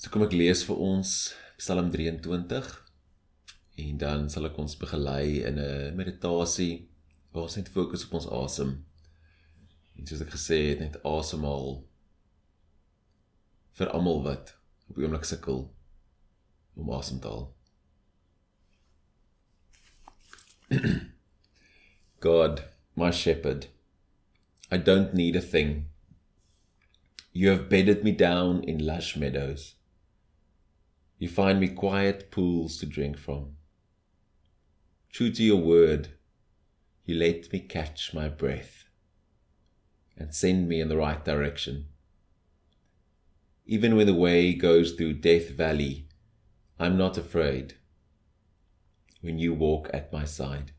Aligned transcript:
So 0.00 0.08
kom 0.08 0.22
ek 0.24 0.32
lees 0.32 0.62
vir 0.64 0.78
ons 0.80 1.10
Psalm 1.60 1.90
23 1.92 2.68
en 3.82 3.96
dan 4.00 4.22
sal 4.32 4.46
ek 4.48 4.58
ons 4.62 4.78
begelei 4.80 5.42
in 5.44 5.58
'n 5.60 5.96
meditasie 5.96 6.88
waar 7.32 7.42
ons 7.42 7.56
net 7.58 7.68
fokus 7.68 8.06
op 8.06 8.14
ons 8.18 8.28
asem. 8.36 8.70
En 9.98 10.06
soos 10.06 10.22
ek 10.24 10.32
gesê 10.32 10.56
het, 10.70 10.80
net 10.80 10.96
asemhaal 11.04 11.84
vir 13.76 13.92
almal 13.92 14.22
wat 14.24 14.54
op 14.88 14.96
die 14.96 15.04
oomblik 15.04 15.28
sukkel 15.28 15.60
om 16.76 16.92
asem 16.96 17.20
te 17.20 17.28
haal. 17.28 17.46
God, 22.24 22.62
my 22.96 23.10
shepherd, 23.10 23.68
I 24.72 24.78
don't 24.78 25.12
need 25.12 25.36
a 25.36 25.42
thing. 25.42 25.90
You 27.32 27.50
have 27.50 27.68
bedded 27.68 28.02
me 28.02 28.12
down 28.12 28.64
in 28.64 28.86
lush 28.86 29.14
meadows. 29.16 29.76
You 31.20 31.28
find 31.28 31.60
me 31.60 31.68
quiet 31.68 32.30
pools 32.30 32.78
to 32.78 32.86
drink 32.86 33.18
from. 33.18 33.56
True 35.12 35.30
to 35.30 35.42
your 35.42 35.60
word, 35.60 36.08
you 37.04 37.14
let 37.14 37.52
me 37.52 37.60
catch 37.60 38.14
my 38.14 38.30
breath 38.30 38.86
and 40.16 40.34
send 40.34 40.66
me 40.66 40.80
in 40.80 40.88
the 40.88 40.96
right 40.96 41.22
direction. 41.22 41.88
Even 43.66 43.96
when 43.96 44.06
the 44.06 44.14
way 44.14 44.54
goes 44.54 44.92
through 44.92 45.12
Death 45.12 45.50
Valley, 45.50 46.08
I'm 46.78 46.96
not 46.96 47.18
afraid 47.18 47.74
when 49.20 49.38
you 49.38 49.52
walk 49.52 49.90
at 49.92 50.10
my 50.10 50.24
side. 50.24 50.72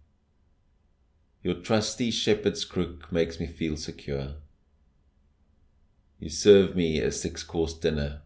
Your 1.43 1.53
trusty 1.53 2.09
shepherd's 2.09 2.65
crook 2.65 3.11
makes 3.11 3.39
me 3.39 3.45
feel 3.45 3.77
secure. 3.77 4.37
You 6.17 6.29
serve 6.29 6.75
me 6.75 6.99
a 6.99 7.11
six 7.11 7.43
course 7.43 7.75
dinner 7.75 8.23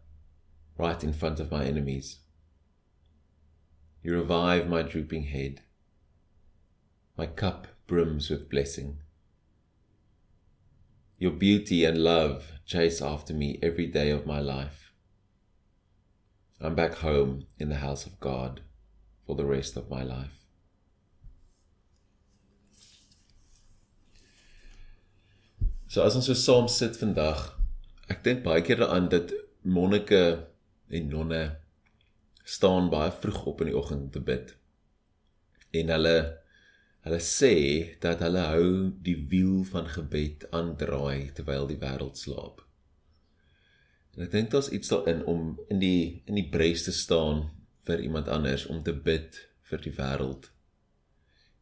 right 0.78 1.04
in 1.04 1.14
front 1.14 1.40
of 1.40 1.52
my 1.52 1.66
enemies. 1.66 2.18
You 4.04 4.14
revive 4.14 4.68
my 4.68 4.82
drooping 4.82 5.24
head. 5.24 5.62
My 7.18 7.26
cup 7.26 7.68
brims 7.88 8.30
with 8.30 8.50
blessing. 8.50 8.98
Your 11.18 11.32
beauty 11.32 11.86
and 11.86 12.04
love 12.04 12.52
chase 12.66 13.02
after 13.02 13.34
me 13.34 13.58
every 13.64 13.88
day 13.88 14.10
of 14.10 14.26
my 14.26 14.40
life. 14.40 14.92
I'm 16.60 16.76
back 16.76 16.96
home 16.96 17.46
in 17.58 17.70
the 17.70 17.76
house 17.76 18.06
of 18.06 18.20
God 18.20 18.62
for 19.26 19.36
the 19.36 19.46
rest 19.46 19.78
of 19.78 19.90
my 19.90 20.04
life. 20.04 20.46
So 25.88 26.04
as 26.04 26.16
ons 26.16 26.26
so 26.28 26.34
saam 26.34 26.68
sit 26.70 26.98
vandag, 27.00 27.42
ek 28.12 28.24
dink 28.24 28.44
baie 28.44 28.64
keer 28.68 28.82
daaraan 28.82 29.06
dat 29.14 29.32
monnike 29.64 30.22
en 30.88 31.08
nonne 31.10 31.44
staan 32.46 32.90
baie 32.90 33.12
vroeg 33.12 33.46
op 33.46 33.62
in 33.62 33.72
die 33.72 33.78
oggend 33.78 34.12
te 34.14 34.22
bid. 34.22 34.54
En 35.72 35.94
hulle 35.96 36.18
hulle 37.06 37.22
sê 37.22 37.56
dat 38.02 38.22
hulle 38.26 38.44
hou 38.50 38.70
die 39.06 39.18
wiel 39.30 39.62
van 39.70 39.90
gebed 39.94 40.48
aandraai 40.58 41.32
terwyl 41.38 41.68
die 41.70 41.78
wêreld 41.82 42.18
slaap. 42.18 42.64
En 44.16 44.26
ek 44.26 44.32
dink 44.34 44.50
daar's 44.54 44.72
iets 44.74 44.90
daarin 44.90 45.22
om 45.30 45.52
in 45.70 45.82
die 45.84 46.24
in 46.26 46.40
die 46.40 46.48
bres 46.50 46.88
te 46.88 46.94
staan 46.96 47.46
vir 47.86 48.02
iemand 48.02 48.32
anders 48.32 48.66
om 48.66 48.82
te 48.84 48.94
bid 48.94 49.38
vir 49.70 49.84
die 49.86 49.94
wêreld. 49.98 50.50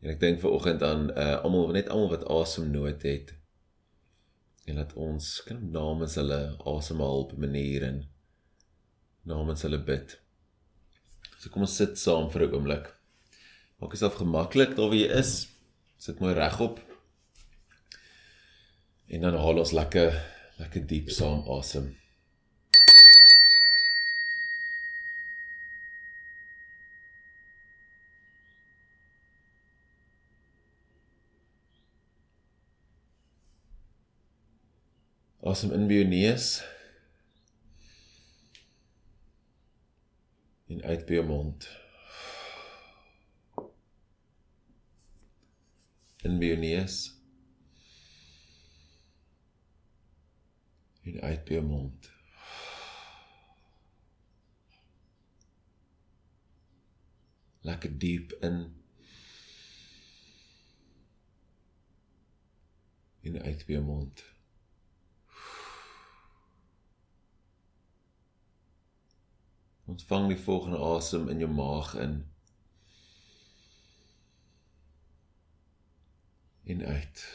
En 0.03 0.13
ek 0.13 0.19
dink 0.23 0.39
ver 0.43 0.55
oggend 0.55 0.83
aan 0.83 1.09
uh 1.11 1.39
almal 1.41 1.73
net 1.75 1.91
almal 1.91 2.13
wat 2.15 2.27
asemnood 2.39 3.03
het 3.07 3.35
en 4.63 4.79
dat 4.79 4.93
ons 4.95 5.41
kan 5.43 5.59
namens 5.71 6.15
hulle 6.15 6.55
asemhaal 6.71 7.25
op 7.25 7.33
'n 7.33 7.39
manier 7.39 7.83
en 7.83 8.03
namens 9.29 9.63
hulle 9.63 9.79
bid. 9.79 10.17
So 11.39 11.51
kom 11.51 11.65
ons 11.65 11.77
sit 11.79 11.97
saam 11.99 12.29
vir 12.31 12.47
'n 12.47 12.55
oomblik. 12.55 12.85
Maak 13.79 13.91
jouself 13.95 14.15
gemaklik 14.15 14.75
daar 14.75 14.89
waar 14.89 14.99
jy 14.99 15.09
is. 15.21 15.31
Sit 15.97 16.19
mooi 16.19 16.33
regop. 16.33 16.79
En 19.07 19.21
dan 19.21 19.35
haal 19.35 19.59
ons 19.59 19.71
lekker 19.71 20.11
lekker 20.59 20.87
diep 20.87 21.09
saam 21.09 21.43
asem. 21.49 21.91
Asem 35.43 35.73
in 35.75 35.89
by 35.89 35.99
jou 35.99 36.07
neus. 36.07 36.63
En 40.73 40.81
uit 40.83 41.05
by 41.05 41.13
jou 41.13 41.25
mond. 41.25 41.65
In 46.25 46.39
by 46.41 46.47
jou 46.49 46.57
neus. 46.63 46.95
En 51.03 51.21
uit 51.21 51.43
by 51.45 51.59
jou 51.59 51.65
mond. 51.67 52.09
Lekker 57.69 57.93
diep 58.01 58.33
in. 58.41 58.59
En 63.21 63.41
uit 63.43 63.65
by 63.67 63.77
jou 63.77 63.85
mond. 63.85 64.25
Ontvang 69.93 70.27
die 70.27 70.39
volgende 70.41 70.77
asem 70.81 71.27
in 71.29 71.41
jou 71.43 71.51
maag 71.53 71.91
in. 72.01 72.13
En 76.63 76.81
uit. 76.85 77.25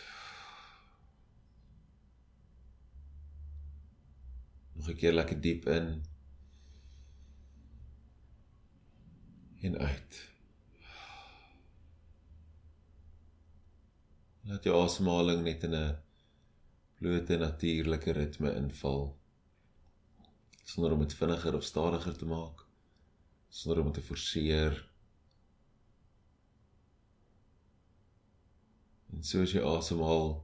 Nog 4.72 4.88
'n 4.90 4.94
keer 4.94 5.12
lekker 5.12 5.40
diep 5.40 5.68
in. 5.68 6.02
En 9.60 9.78
uit. 9.78 10.32
Laat 14.42 14.64
jou 14.64 14.82
asemhaling 14.82 15.42
net 15.42 15.62
in 15.62 15.74
'n 15.74 15.98
blote 16.98 17.36
natuurlike 17.36 18.12
ritme 18.12 18.54
inval 18.54 19.17
sonder 20.68 20.92
om 20.92 21.00
dit 21.04 21.14
vinniger 21.16 21.56
of 21.56 21.64
stadiger 21.64 22.16
te 22.16 22.28
maak 22.28 22.66
sonder 23.48 23.80
om 23.80 23.88
dit 23.88 23.94
te 23.94 24.04
forceer. 24.04 24.76
En 29.12 29.24
soos 29.24 29.54
jy 29.56 29.62
asemhaal 29.64 30.34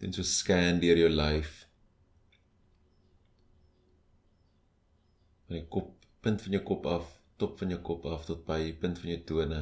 dan 0.00 0.14
so 0.16 0.24
scan 0.26 0.80
deur 0.82 0.98
jou 0.98 1.10
lyf. 1.12 1.52
Van 5.44 5.60
die 5.60 5.66
kop 5.76 5.92
punt 6.24 6.40
van 6.40 6.56
jou 6.56 6.64
kop 6.64 6.88
af 6.88 7.12
top 7.36 7.58
van 7.60 7.74
jou 7.74 7.80
kop 7.84 8.06
af 8.08 8.24
tot 8.30 8.44
by 8.48 8.72
punt 8.80 9.00
van 9.02 9.12
jou 9.12 9.20
tone 9.28 9.60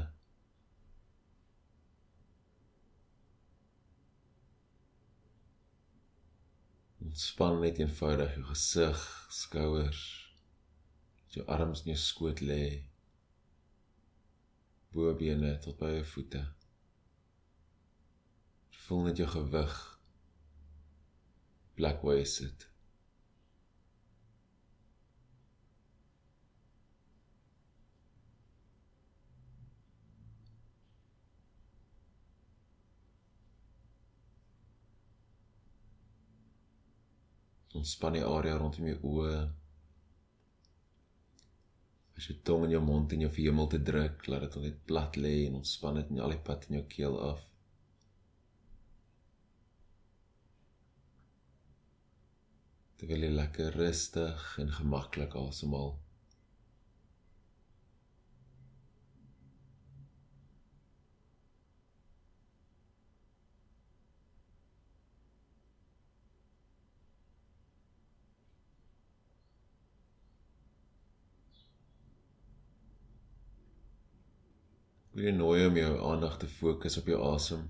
Ontspan 7.13 7.59
net 7.61 7.77
eenvoudig 7.77 8.31
jou 8.39 8.43
gesig, 8.49 9.01
skouers, 9.29 9.99
jou 11.35 11.43
arms 11.45 11.83
in 11.83 11.91
jou 11.91 11.99
skoot 12.01 12.41
lê. 12.41 12.87
Bobene 14.97 15.51
tot 15.61 15.77
by 15.77 15.91
jou 15.99 16.07
voete. 16.15 16.41
Voel 18.87 19.05
net 19.11 19.21
jou 19.21 19.29
gewig 19.35 19.77
plek 21.77 22.01
waar 22.01 22.17
jy 22.17 22.25
sit. 22.33 22.65
Ontspan 37.83 38.15
die 38.15 38.23
area 38.23 38.59
rondom 38.61 38.85
jou 38.87 38.99
oë. 39.11 39.39
As 42.15 42.29
jy 42.29 42.37
tong 42.47 42.69
in 42.69 42.77
jou 42.77 42.83
mond 42.87 43.11
en 43.11 43.25
jou 43.25 43.31
verhemel 43.35 43.71
te 43.73 43.81
druk, 43.83 44.23
laat 44.31 44.45
dit 44.47 44.69
net 44.69 44.77
plat 44.87 45.17
lê 45.19 45.33
en 45.49 45.57
ontspan 45.59 45.99
dit 45.99 46.13
in 46.15 46.21
al 46.23 46.37
die 46.37 46.45
pad 46.47 46.69
in 46.69 46.77
jou 46.79 46.85
keel 46.93 47.19
af. 47.31 47.43
Terwyl 53.03 53.27
jy 53.27 53.33
lekker 53.35 53.75
rustig 53.81 54.47
en 54.63 54.71
gemaklik 54.79 55.35
asemhaal. 55.43 55.97
Wil 75.13 75.27
jy 75.27 75.33
nooi 75.37 75.67
om 75.69 75.75
jou 75.77 75.93
aandag 76.09 76.39
te 76.41 76.49
fokus 76.49 76.97
op 76.97 77.09
jou 77.11 77.19
asem. 77.29 77.67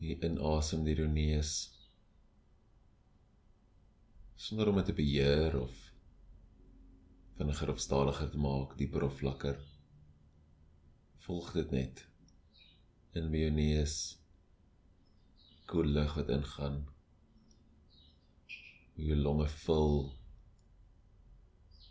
Hier 0.00 0.22
inasem 0.24 0.86
deur 0.86 1.02
jou 1.02 1.08
neus. 1.12 1.52
Sonder 4.38 4.70
om 4.70 4.78
dit 4.80 4.88
te 4.88 4.96
beheer 4.96 5.58
of 5.60 5.74
vinniger 7.38 7.70
of 7.70 7.82
stadiger 7.82 8.30
te 8.32 8.40
maak, 8.40 8.72
dieper 8.78 9.04
of 9.06 9.18
vlakker. 9.20 9.58
Volg 11.26 11.52
dit 11.54 11.74
net. 11.74 12.00
In 13.18 13.28
by 13.30 13.44
jou 13.44 13.50
neus. 13.58 13.98
Koel 15.68 15.92
lug 15.98 16.16
wat 16.16 16.32
ingaan. 16.32 16.80
Jou 18.96 19.18
longe 19.20 19.50
vul 19.66 20.17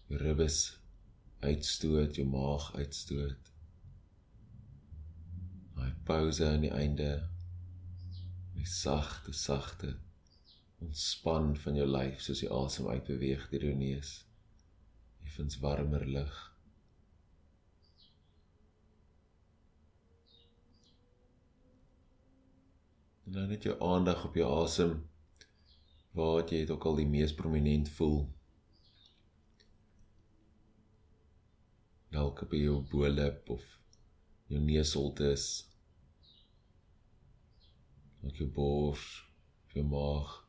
jou 0.07 0.19
ribbes 0.21 0.59
uitstoot, 1.43 2.15
jou 2.15 2.25
maag 2.27 2.71
uitstoot. 2.75 3.53
Hy 5.77 5.93
pause 6.07 6.47
aan 6.47 6.65
die 6.65 6.73
einde. 6.73 7.11
Die 8.57 8.65
sagte, 8.65 9.33
sagte 9.33 9.95
ontspan 10.77 11.55
van 11.57 11.77
jou 11.77 11.87
lyf 11.89 12.21
soos 12.21 12.43
jy 12.43 12.49
asem 12.53 12.87
uitbeweeg 12.91 13.47
deur 13.51 13.65
jou 13.69 13.75
neus. 13.77 14.11
Effens 15.25 15.57
warmer 15.63 16.05
lug. 16.05 16.35
En 23.25 23.35
dan 23.35 23.49
net 23.51 23.65
jou 23.67 23.75
aandag 23.83 24.23
op 24.29 24.37
jou 24.39 24.47
asem 24.61 24.99
waar 26.17 26.45
jy 26.45 26.63
dit 26.63 26.71
ook 26.73 26.85
al 26.89 27.01
die 27.01 27.09
mees 27.09 27.33
prominent 27.35 27.89
voel. 27.97 28.23
Dalk 32.17 32.41
op 32.41 32.53
jou 32.57 32.81
bo-lip 32.89 33.49
of 33.53 33.63
jou 34.49 34.61
neusholte 34.63 35.31
is. 35.35 35.47
Op 38.25 38.35
jou 38.41 38.49
bors, 38.49 39.05
jou 39.75 39.85
maag. 39.85 40.46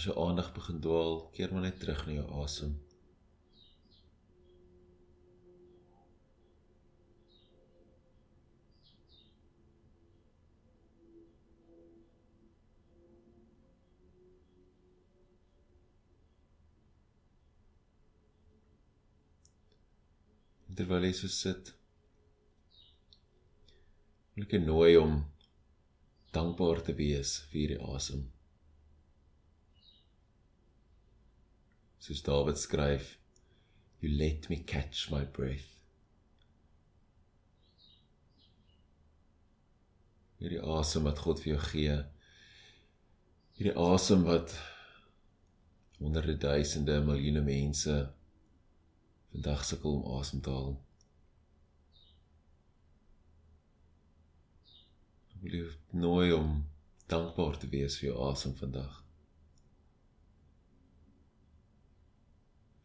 As 0.00 0.06
jou 0.06 0.14
aandag 0.16 0.46
begin 0.56 0.78
dwaal, 0.80 1.18
keer 1.36 1.50
maar 1.52 1.66
net 1.66 1.74
terug 1.76 2.06
na 2.06 2.14
jou 2.14 2.28
asem. 2.40 2.70
Terwyl 20.80 21.10
jy 21.10 21.12
so 21.20 21.28
sit, 21.36 21.74
wil 24.32 24.48
ek 24.48 24.56
jou 24.56 24.64
nooi 24.64 24.92
om 25.04 25.16
dankbaar 26.32 26.86
te 26.88 26.96
wees 27.04 27.42
vir 27.50 27.66
hierdie 27.66 27.82
asem. 28.00 28.30
Soos 32.00 32.22
Dawid 32.24 32.58
skryf 32.60 33.16
you 34.00 34.08
let 34.08 34.48
me 34.48 34.56
catch 34.56 35.10
my 35.12 35.24
breath. 35.24 35.68
Hierdie 40.40 40.62
asem 40.64 41.04
wat 41.04 41.20
God 41.20 41.42
vir 41.42 41.54
jou 41.54 41.60
gee 41.68 41.98
hierdie 43.60 43.76
asem 43.76 44.22
wat 44.24 44.54
honderde 45.98 46.38
duisende 46.40 46.94
miljoene 47.04 47.42
mense 47.44 47.96
vandag 49.34 49.66
sukkel 49.68 49.98
om 49.98 50.14
asem 50.16 50.40
te 50.40 50.54
haal. 50.54 50.72
Wil 55.42 55.58
jy 55.58 55.68
nooi 56.00 56.32
om 56.38 56.56
dankbaar 57.12 57.60
te 57.60 57.68
wees 57.76 58.00
vir 58.00 58.08
jou 58.08 58.16
asem 58.30 58.56
vandag 58.56 59.02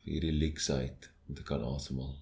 hierdie 0.05 0.33
leksheid 0.33 1.09
om 1.27 1.35
te 1.35 1.43
kan 1.43 1.63
asemhaal. 1.65 2.15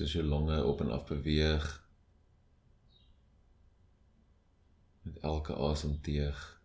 Soos 0.00 0.16
jou 0.16 0.24
longe 0.24 0.62
op 0.64 0.80
en 0.80 0.90
af 0.96 1.04
beweeg. 1.10 1.68
Met 5.04 5.20
elke 5.28 5.56
asemteug 5.56 6.60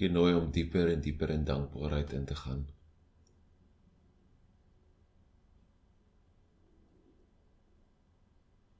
ek 0.00 0.06
jy 0.06 0.08
nooi 0.14 0.30
om 0.32 0.46
dieper 0.54 0.88
en 0.88 1.02
dieper 1.04 1.28
in 1.34 1.42
dankbaarheid 1.44 2.12
in 2.16 2.22
te 2.24 2.34
gaan. 2.40 2.62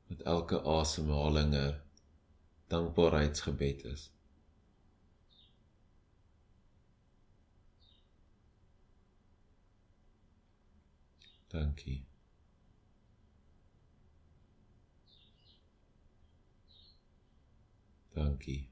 Met 0.09 0.23
elke 0.35 0.63
asemhaling 0.77 1.53
'n 1.55 1.75
dankbaarheidsgebed 2.73 3.85
is. 3.85 4.11
Dankie. 11.53 12.07
Dankie. 18.31 18.69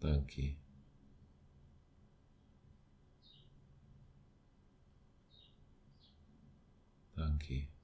Dankie. 0.00 0.56
Dankie. 7.16 7.62
wil 7.62 7.78
ek 7.78 7.81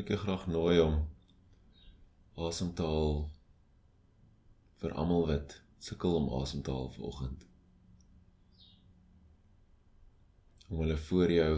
jou 0.00 0.18
graag 0.18 0.46
nooi 0.46 0.80
om 0.80 0.94
asem 2.48 2.74
te 2.74 2.82
haal 2.82 3.18
vir 4.80 4.94
almal 5.02 5.26
wat 5.28 5.56
sukkel 5.78 6.16
om 6.16 6.30
asem 6.40 6.62
te 6.62 6.72
haal 6.72 6.88
vanoggend. 6.94 7.44
Om 10.68 10.80
hulle 10.80 10.96
voor 10.96 11.32
jou 11.32 11.52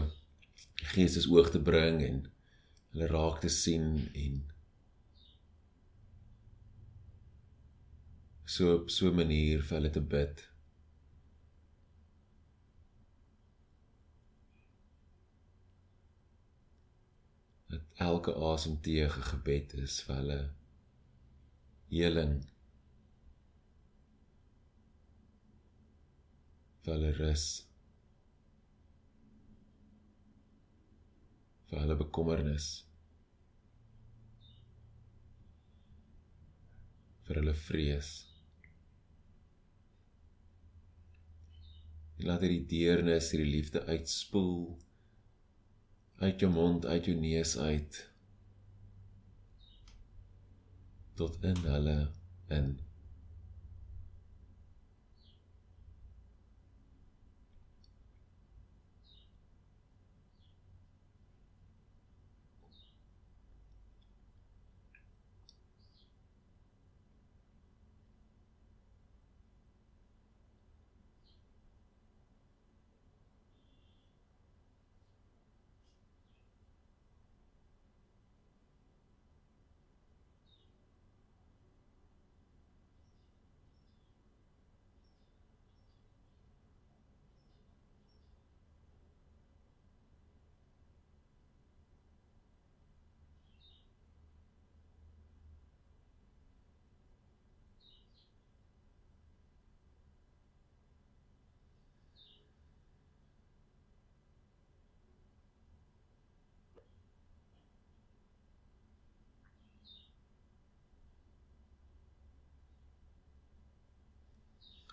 geestes 0.91 1.29
oog 1.31 1.49
te 1.49 1.61
bring 1.61 2.01
en 2.03 2.19
hulle 2.91 3.07
raak 3.07 3.39
te 3.41 3.49
sien 3.49 3.87
en 4.13 4.43
so 8.55 8.75
op 8.81 8.89
so 8.89 9.07
'n 9.07 9.15
manier 9.15 9.63
vir 9.63 9.77
hulle 9.77 9.89
te 9.89 10.01
bid. 10.01 10.54
Dat 17.75 17.81
elke 18.07 18.33
asemteug 18.33 19.17
'n 19.17 19.29
gebed 19.31 19.73
is 19.85 19.95
vir 20.07 20.15
hulle 20.15 20.41
heling. 21.91 22.35
vir 26.83 26.93
hulle 26.93 27.11
rus. 27.19 27.45
vir 31.67 31.79
hulle 31.81 31.97
bekommernis. 32.03 32.69
vir 37.25 37.41
hulle 37.41 37.57
vrees. 37.67 38.09
Laat 42.23 42.41
hierdie 42.45 42.65
deernis, 42.71 43.31
hierdie 43.33 43.51
liefde 43.57 43.81
uitspoel 43.91 44.84
uit 46.19 46.39
jou 46.39 46.51
mond, 46.51 46.85
uit 46.85 47.05
jou 47.05 47.17
neus 47.19 47.57
uit 47.57 48.09
tot 51.15 51.43
in 51.43 51.61
hulle 51.63 52.11
in. 52.51 52.84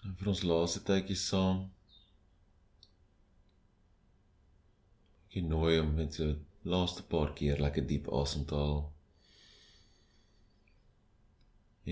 En 0.03 0.15
vir 0.19 0.31
ons 0.33 0.41
laaste 0.51 0.81
tydjie 0.87 1.19
saam. 1.19 1.61
Ek 5.31 5.45
nooi 5.47 5.77
hom 5.79 5.93
met 5.99 6.19
so 6.19 6.33
laaste 6.73 7.05
paar 7.13 7.31
keer 7.39 7.63
lekker 7.63 7.87
diep 7.93 8.11
asem 8.21 8.43
te 8.51 8.59
haal. 8.59 8.83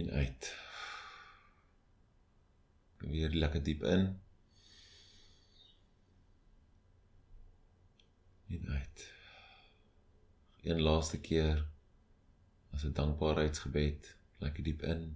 En 0.02 0.11
uit. 0.11 0.50
Weer 3.14 3.38
lekker 3.45 3.64
diep 3.71 3.87
in. 3.95 4.05
En 8.59 8.69
uit. 8.75 9.07
Een 10.67 10.83
laaste 10.83 11.23
keer 11.31 11.64
as 12.75 12.85
'n 12.85 12.95
dankbaarheidsgebed, 12.99 14.14
lekker 14.43 14.64
diep 14.64 14.83
in. 14.83 15.11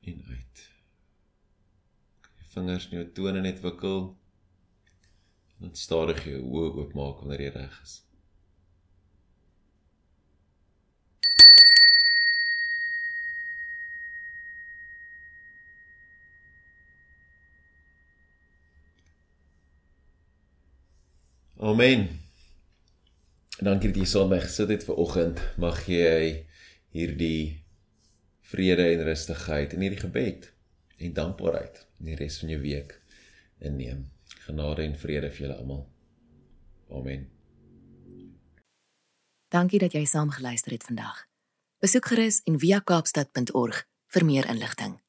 en 0.00 0.24
uit. 0.24 0.70
Die 2.38 2.39
vingers 2.50 2.88
in 2.90 2.98
jou 2.98 3.08
tone 3.14 3.40
net 3.40 3.60
wikkel. 3.62 4.10
En 5.60 5.74
stadig 5.76 6.24
jou 6.26 6.40
oë 6.40 6.70
oopmaak 6.82 7.20
wanneer 7.22 7.46
jy 7.46 7.52
reg 7.54 7.80
is. 7.84 7.98
Amen. 21.60 22.06
Dankie 23.60 23.90
dat 23.92 24.00
jy 24.00 24.06
saam 24.08 24.30
met 24.32 24.40
my 24.40 24.44
gesit 24.46 24.72
het 24.72 24.86
ver 24.88 24.96
oggend. 25.02 25.42
Mag 25.60 25.84
jy 25.86 26.46
hierdie 26.96 27.60
vrede 28.50 28.88
en 28.94 29.04
rustigheid 29.06 29.76
in 29.76 29.84
hierdie 29.84 30.00
gebed 30.00 30.48
en 31.00 31.12
dankbaarheid 31.16 31.86
in 32.00 32.12
die 32.12 32.18
res 32.18 32.38
van 32.42 32.52
jou 32.52 32.60
week 32.62 32.96
inneem. 33.58 34.06
Genade 34.46 34.84
en 34.86 34.96
vrede 34.98 35.30
vir 35.30 35.46
julle 35.46 35.58
almal. 35.58 35.84
Amen. 36.90 37.28
Dankie 39.50 39.80
dat 39.82 39.94
jy 39.96 40.04
saam 40.06 40.30
geluister 40.30 40.72
het 40.72 40.86
vandag. 40.86 41.24
Besoek 41.82 42.06
gerus 42.12 42.42
en 42.46 42.58
via 42.60 42.80
kaapstad.org 42.84 43.84
vir 44.14 44.24
meer 44.24 44.46
inligting. 44.52 45.00